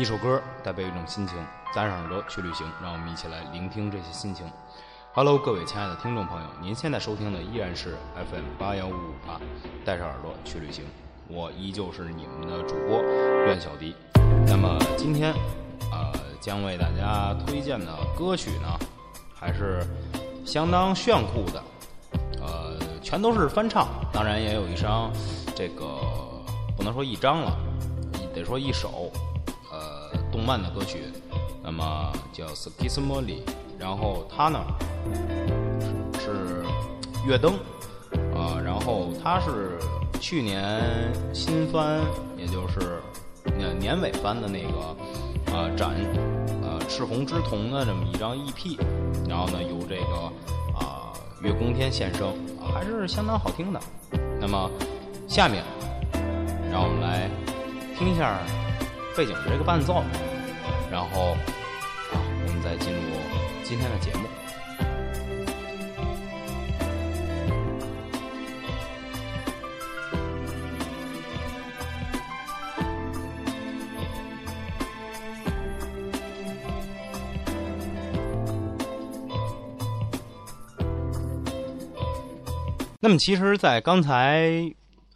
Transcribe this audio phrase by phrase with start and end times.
[0.00, 1.36] 一首歌代表一种心情，
[1.74, 4.50] 带上耳朵去旅行，让我们一起来聆听这些心情。
[5.12, 9.38] Hello，各位亲爱的听众朋友，您现在收听的依然是 FM 八幺五五八，
[9.84, 10.86] 带上耳朵去旅行，
[11.28, 13.02] 我依旧是你们的主播
[13.44, 13.94] 苑小迪。
[14.46, 15.34] 那么今天，
[15.92, 18.68] 呃，将为大家推荐的歌曲呢，
[19.34, 19.86] 还是
[20.46, 21.62] 相当炫酷的，
[22.40, 25.12] 呃，全都是翻唱，当然也有一张，
[25.54, 25.84] 这个
[26.74, 27.54] 不能说一张了，
[28.34, 29.12] 得说一首。
[30.40, 31.02] 动漫的歌曲，
[31.62, 33.42] 那么叫《s k i s m o l i
[33.78, 34.58] 然后它呢
[36.18, 36.64] 是
[37.26, 37.52] 月灯
[38.34, 39.78] 啊，然后它是
[40.18, 40.80] 去年
[41.34, 42.00] 新番，
[42.38, 43.02] 也就是
[43.54, 45.90] 年年尾番的那个啊展
[46.62, 48.78] 呃赤红之瞳的这么一张 EP，
[49.28, 50.14] 然后呢由这个
[50.74, 52.34] 啊月宫天献声，
[52.72, 53.80] 还是相当好听的。
[54.40, 54.70] 那么
[55.28, 55.62] 下面
[56.72, 57.28] 让我们来
[57.98, 58.38] 听一下。
[59.16, 60.04] 背景的这个伴奏，
[60.90, 61.32] 然后
[62.12, 63.00] 啊，我们再进入
[63.62, 64.26] 今天的节目。
[83.02, 84.50] 那么，其实，在刚才，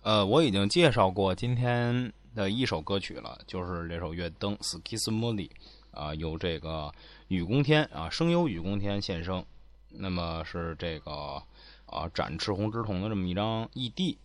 [0.02, 2.12] 呃，我已经介绍过今天。
[2.34, 5.50] 的一首歌曲了，就是这首《月灯》（Skismoli），
[5.92, 6.92] 啊，由这个
[7.28, 9.44] 雨宫天啊，声优雨宫天献声。
[9.88, 11.40] 那么是这个
[11.86, 14.16] 啊，展赤红之瞳的这么一张 ED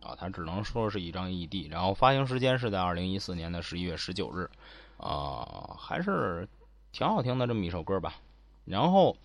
[0.00, 1.70] 啊，它只能说是一张 ED。
[1.70, 4.50] 然后发行时间是在二零一四年的十一月十九日，
[4.98, 6.46] 啊，还是
[6.92, 8.16] 挺好听的这么一首歌吧。
[8.66, 9.16] 然后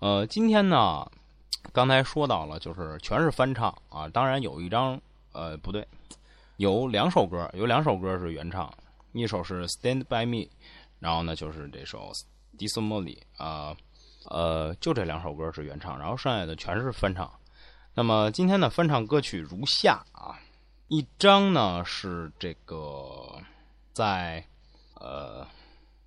[0.00, 1.08] 呃，今天呢，
[1.72, 5.00] 刚才说到了，就是全是翻唱啊，当然有一张
[5.32, 5.86] 呃，不对。
[6.58, 8.68] 有两首歌，有两首歌是原唱，
[9.12, 10.44] 一首是《Stand by Me》，
[10.98, 12.10] 然后呢就是这首
[12.58, 13.76] 《Dismally》啊，
[14.28, 17.32] 呃，就这两首歌是原唱，然后剩下的全是翻唱。
[17.94, 20.34] 那么今天的翻唱歌曲如下啊，
[20.88, 23.40] 一张呢是这个
[23.92, 24.44] 在
[24.94, 25.46] 呃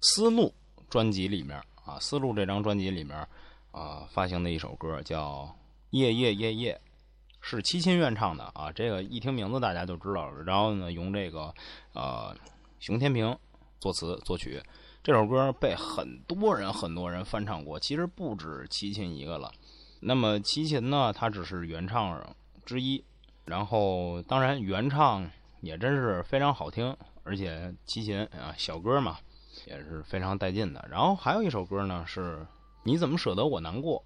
[0.01, 0.53] 丝路
[0.89, 3.17] 专辑里面啊，丝路这张专辑里面
[3.71, 5.43] 啊发行的一首歌叫
[5.91, 6.73] 《夜夜夜夜》。
[7.41, 10.43] 是齐秦原唱的啊，这个一听名字大家就知道了。
[10.43, 11.53] 然后呢，用这个
[11.93, 12.33] 呃
[12.79, 13.35] 熊天平
[13.79, 14.61] 作词作曲，
[15.03, 19.51] 这首歌被很多人很多人翻唱过，其实不止齐秦一个了。
[19.99, 22.35] 那么齐秦呢，他只是原唱
[22.65, 23.03] 之一。
[23.43, 25.29] 然后当然原唱
[25.61, 29.17] 也真是非常好听，而且齐秦啊小歌嘛
[29.65, 30.87] 也是非常带劲的。
[30.89, 32.45] 然后还有一首歌呢，是
[32.83, 34.01] 你怎么舍得我难过。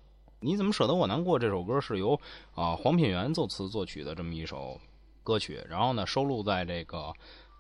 [0.45, 1.39] 你怎么舍得我难过？
[1.39, 2.21] 这首歌是由
[2.53, 4.79] 啊黄品源作词作曲的这么一首
[5.23, 7.11] 歌曲，然后呢收录在这个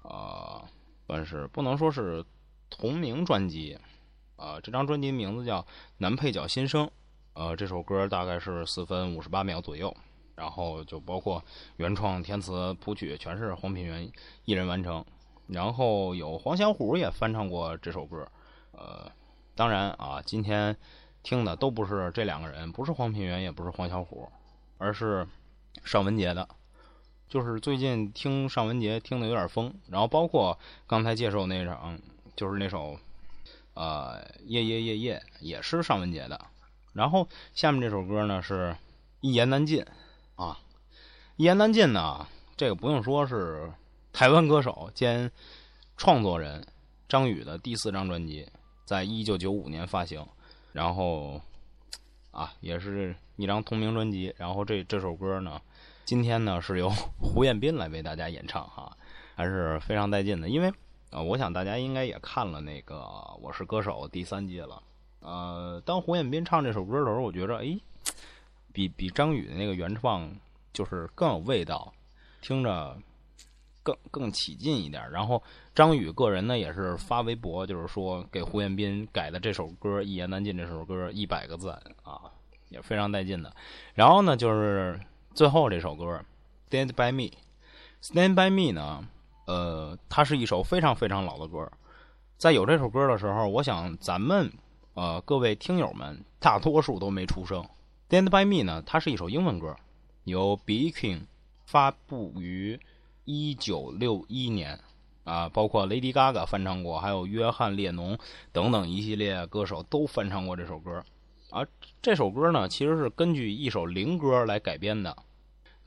[0.03, 0.63] 呃
[1.07, 2.23] 算是不能说是
[2.69, 3.75] 同名专辑
[4.35, 5.61] 啊，这张专辑名字叫
[5.97, 6.85] 《男配角新生》。
[7.33, 9.91] 呃，这首歌大概是四分五十八秒左右，
[10.35, 11.43] 然后就包括
[11.77, 14.07] 原创填词谱曲全是黄品源
[14.43, 15.03] 一人完成，
[15.47, 18.27] 然后有黄小琥也翻唱过这首歌。
[18.73, 19.11] 呃，
[19.55, 20.77] 当然啊，今天。
[21.25, 24.29] 听的都不是这两个人，不是黄品源，也不是黄小琥，
[24.77, 25.27] 而是
[25.83, 26.47] 尚雯婕的。
[27.27, 31.99] 就是最近听尚雯婕听的有点疯，然后包括刚才介绍那场，
[32.35, 32.99] 就是那首
[33.73, 36.39] 呃夜夜夜夜，也是尚雯婕的。
[36.93, 38.77] 然后下面这首歌呢是
[39.19, 39.83] 一言难尽
[40.35, 40.59] 啊，
[41.37, 43.73] 一言难尽呢，这个不用说是
[44.13, 45.31] 台湾歌手兼
[45.97, 46.67] 创作人
[47.09, 48.47] 张宇的第四张专辑，
[48.85, 50.23] 在一九九五年发行。
[50.75, 51.41] 然后，
[52.31, 54.35] 啊，也是一张同名专辑。
[54.37, 55.61] 然后这这首歌呢，
[56.03, 58.91] 今天呢是由 胡彦斌来为大家演唱哈，
[59.35, 60.49] 还是非常带劲的。
[60.49, 60.67] 因为
[61.11, 62.97] 啊，我想大家应该也看了那个
[63.37, 64.83] 《我是歌手》第三季了。
[65.21, 67.79] 呃，当胡彦斌唱这首歌的时候，我觉着哎，
[68.73, 70.29] 比比张宇的那个原创
[70.73, 71.93] 就是更有味道，
[72.41, 72.97] 听着。
[73.85, 75.41] 更更起劲一点，然后
[75.75, 82.19] 张宇个人呢也是发微博，就是说给胡彦斌改的这首歌《一言难尽》这首歌一百个赞啊，
[82.69, 83.55] 也非常带劲的。
[83.93, 84.99] 然后呢，就是
[85.35, 86.19] 最后这首歌
[86.71, 87.29] 《Stand by Me》，
[88.01, 89.07] 《Stand by Me》呢，
[89.45, 91.71] 呃，它是一首非常非常老的歌。
[92.37, 94.51] 在有这首歌的时候，我想咱们
[94.95, 97.63] 呃各位听友们大多数都没出生。
[98.09, 99.75] 《Stand by Me》呢，它是一首英文歌，
[100.23, 101.27] 由 B King
[101.67, 102.79] 发布于。
[103.25, 104.79] 一九六一年，
[105.23, 108.17] 啊，包括 Lady Gaga 翻唱过，还有约翰列侬
[108.51, 111.03] 等等一系列歌手都翻唱过这首歌。
[111.49, 111.65] 啊，
[112.01, 115.15] 这首歌呢，其实是根据一首灵歌来改编的。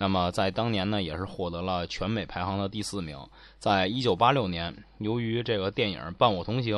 [0.01, 3.19] 那么在当年呢，也是获得了全美排行的第四名。
[3.59, 6.77] 在一九八六年，由于这个电影《伴我同行》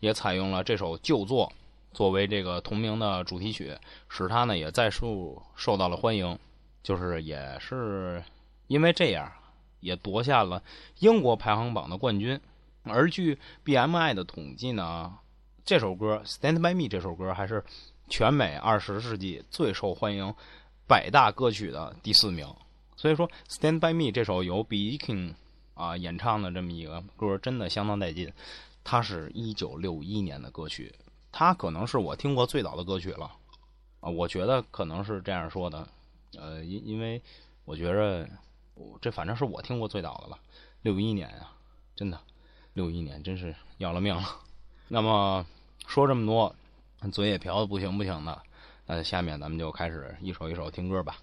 [0.00, 1.52] 也采用了这首旧作
[1.92, 3.76] 作为这个同名的主题曲，
[4.08, 6.38] 使它呢也再受受到了欢迎。
[6.82, 8.22] 就是也是
[8.68, 9.32] 因为这样，
[9.86, 10.60] 也夺下了
[10.98, 12.38] 英国排行榜的冠军。
[12.82, 15.16] 而据 BMI 的统计呢，
[15.64, 17.64] 这首歌《Stand by Me》这首歌还是
[18.08, 20.34] 全美二十世纪最受欢迎
[20.86, 22.46] 百大歌曲的第四名。
[22.96, 24.96] 所以说，《Stand by Me》这首由 B.
[24.98, 25.34] King
[25.74, 28.32] 啊演唱的这么一个歌，真的相当带劲。
[28.82, 30.94] 它是一九六一年的歌曲，
[31.32, 33.30] 它可能是我听过最早的歌曲了
[34.00, 34.08] 啊。
[34.08, 35.86] 我觉得可能是这样说的。
[36.38, 37.20] 呃，因因为
[37.64, 38.28] 我觉着，
[38.76, 40.38] 我这反正是我听过最早的了，
[40.82, 41.56] 六一年啊，
[41.96, 42.20] 真的，
[42.74, 44.22] 六一年真是要了命了。
[44.88, 45.44] 那么
[45.86, 46.54] 说这么多，
[47.10, 48.42] 嘴也瓢的不行不行的，
[48.84, 51.16] 那下面咱们就开始一首一首听歌吧。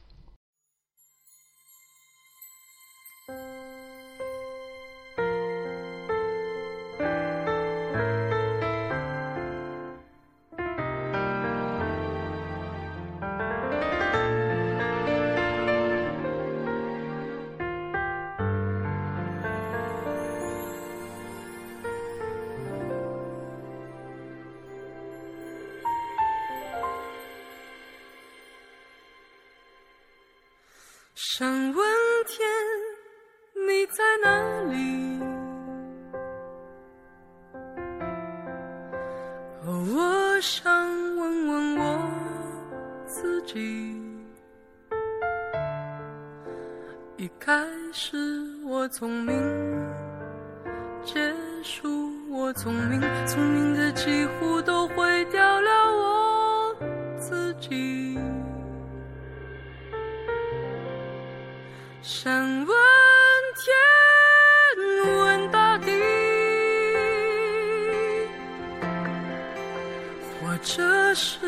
[49.41, 49.85] 明，
[51.03, 51.19] 结
[51.63, 56.75] 束我聪明，聪明的几乎都毁掉了我
[57.17, 58.17] 自己。
[62.01, 62.31] 想
[62.65, 62.67] 问
[63.55, 63.73] 天，
[65.19, 65.91] 问大地，
[70.41, 71.45] 或者是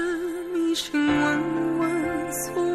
[0.54, 2.75] 迷信，问问宿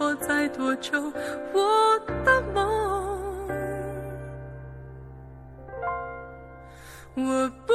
[0.00, 1.12] 我在多久？
[1.52, 2.66] 我的梦。
[7.16, 7.74] 我不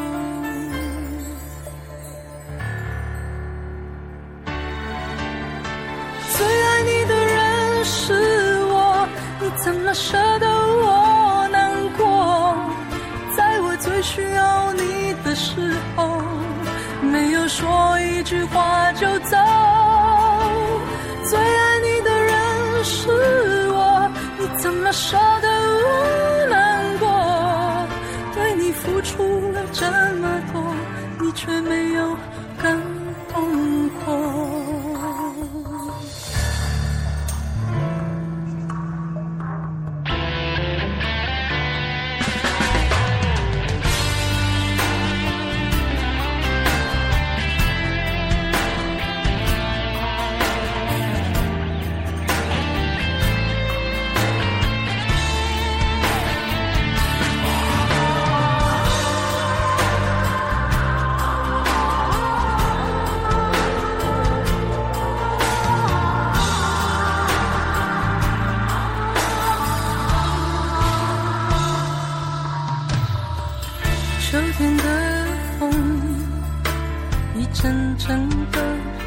[78.51, 78.57] 的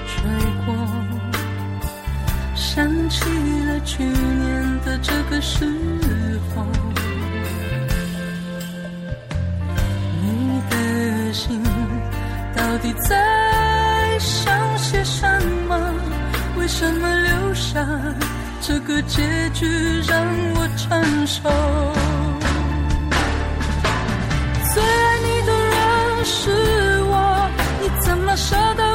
[0.07, 0.31] 吹
[0.65, 0.75] 过，
[2.55, 3.25] 想起
[3.67, 5.65] 了去年的这个时
[6.55, 6.67] 候。
[10.23, 11.63] 你的心
[12.55, 15.27] 到底在想些什
[15.69, 15.79] 么？
[16.57, 17.85] 为什么留下
[18.61, 19.67] 这个结局
[20.07, 21.51] 让我承受？
[24.73, 26.51] 最爱你的人是
[27.03, 27.51] 我，
[27.83, 28.94] 你怎么舍得？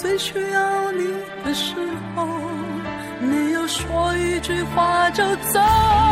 [0.00, 1.12] 最需要你
[1.44, 1.74] 的时
[2.16, 2.26] 候
[3.20, 6.09] 没有说一句话就走。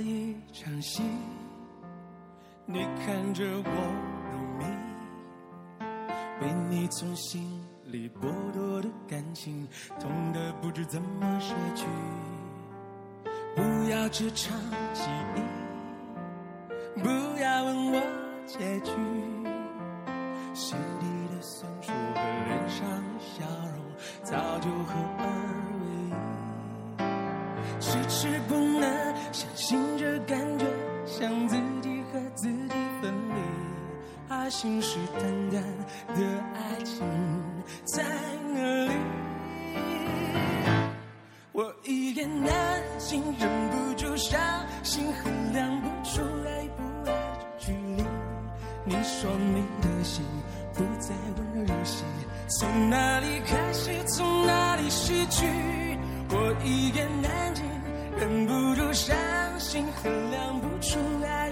[0.00, 1.02] 一场戏。
[2.66, 3.70] 你看着我
[4.30, 4.64] 入迷，
[6.40, 11.86] 被你从心里剥夺的感情，痛得不知怎么舍去。
[13.56, 14.56] 不要这场
[14.94, 15.02] 记
[15.34, 15.40] 忆，
[17.00, 17.08] 不
[17.40, 18.00] 要问我
[18.46, 18.92] 结局，
[20.54, 23.84] 心底的酸楚和脸上的笑容，
[24.22, 25.24] 早就合二
[25.80, 26.10] 为一。
[27.80, 28.54] 迟迟不
[29.32, 30.66] 相信这感觉，
[31.06, 33.40] 像自己和自己分离，
[34.28, 35.62] 而信誓旦旦
[36.14, 36.20] 的
[36.54, 37.00] 爱情
[37.84, 38.02] 在
[38.52, 38.92] 哪里？
[41.52, 44.40] 我一言难尽，忍不住伤
[44.82, 48.04] 心，衡量不出爱不爱的距离。
[48.84, 50.24] 你说你的心
[50.74, 52.02] 不再温柔如昔，
[52.58, 55.46] 从哪里开始，从哪里失去？
[56.30, 57.64] 我一言难尽，
[58.20, 59.16] 忍不住伤
[59.58, 61.49] 心，衡量不出爱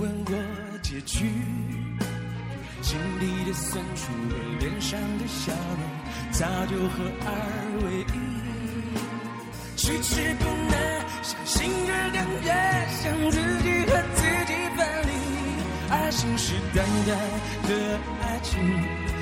[0.00, 0.32] 问我
[0.82, 1.30] 结局。
[2.80, 5.82] 心里的酸楚和脸上的笑容，
[6.32, 7.28] 早就合二
[7.84, 8.16] 为一。
[9.76, 10.74] 迟迟不能
[11.22, 12.48] 相信这感觉，
[12.96, 15.12] 像自己和自己分离，
[15.90, 17.08] 而信誓旦旦
[17.68, 17.70] 的
[18.22, 18.48] 爱情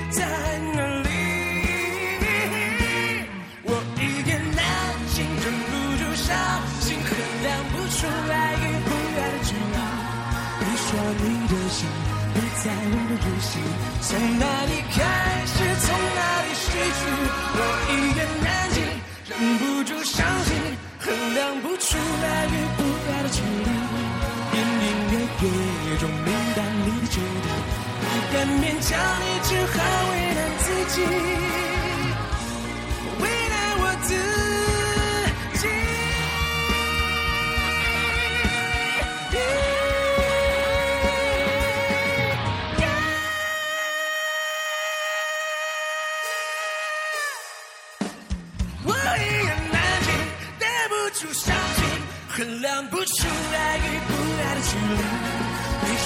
[0.09, 0.17] 在
[0.73, 0.79] 哪
[14.09, 14.97] 从哪里开
[15.45, 15.53] 始，
[15.85, 16.65] 从哪里失
[16.97, 17.01] 去？
[17.53, 18.81] 我一言难尽，
[19.29, 20.49] 忍不住伤心，
[20.99, 23.69] 衡量不出来与不爱的距离。
[24.51, 25.13] 隐隐约
[25.91, 27.47] 约中明白你的决定，
[28.01, 29.77] 不敢勉强你，只好
[30.09, 31.05] 为难自己，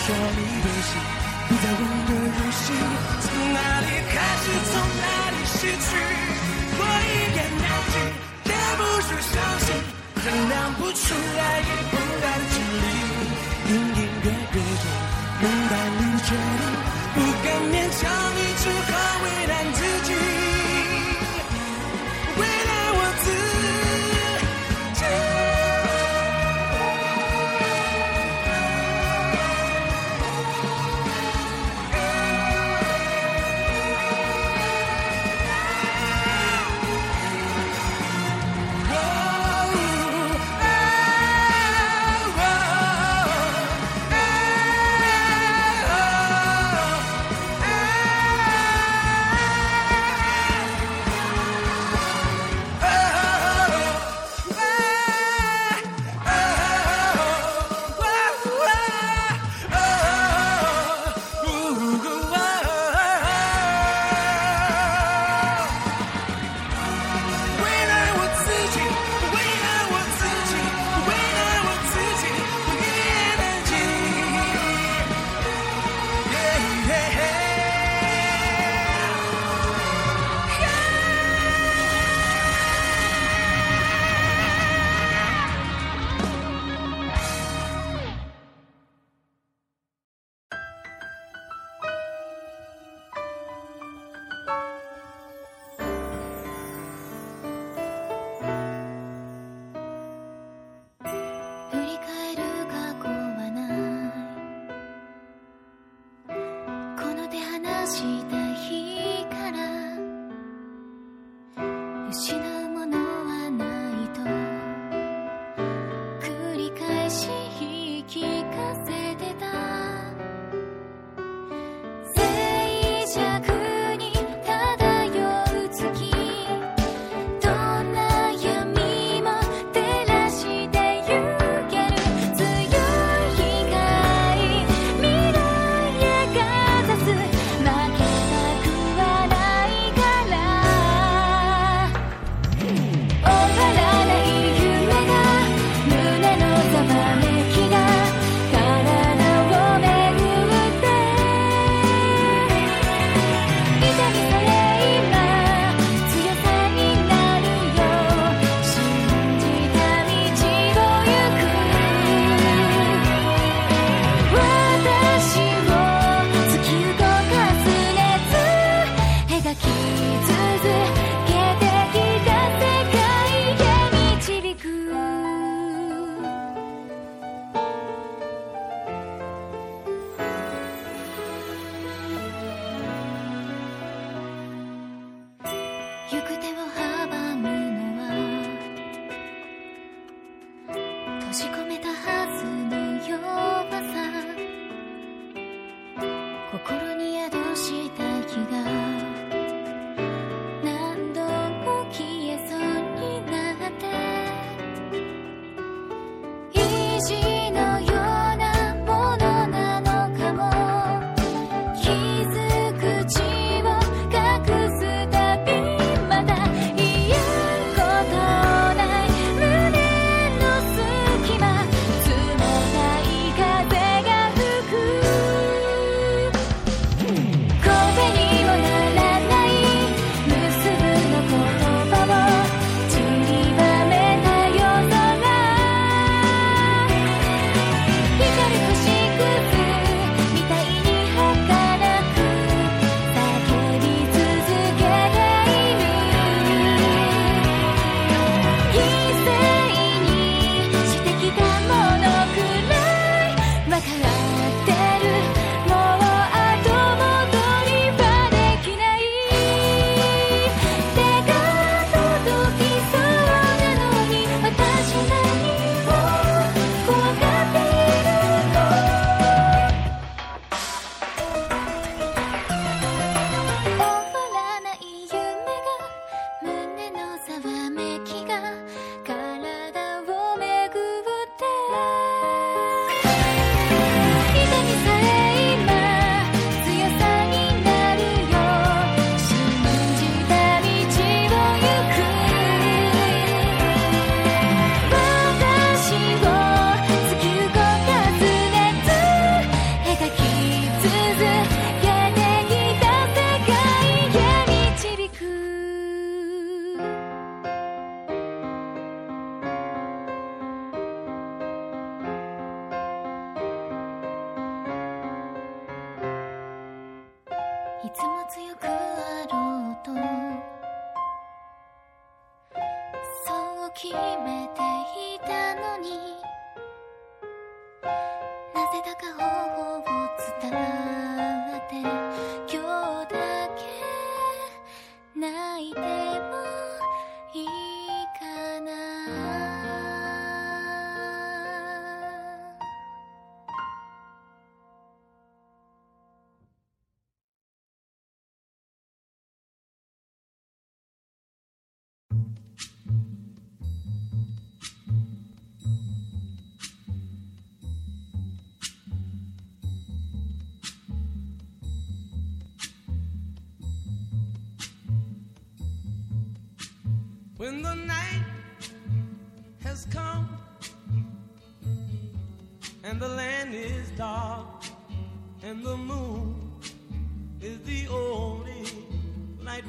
[0.05, 0.99] 说你的心
[1.47, 2.63] 不再温热如昔，
[3.23, 4.13] 从哪里开
[4.43, 5.87] 始，从哪里失去？
[6.75, 7.95] 我一言难尽，
[8.43, 9.67] 忍不住伤心，
[10.15, 11.05] 衡量不出
[11.39, 12.85] 爱与不爱的距离。
[13.69, 14.85] 隐隐约约中
[15.39, 16.61] 明白你的决定，
[17.15, 18.03] 不敢勉强
[18.35, 20.52] 你，只好为难自己。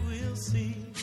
[0.06, 0.93] We'll see.